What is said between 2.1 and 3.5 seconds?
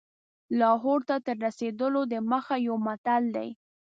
دمخه یو متل دی.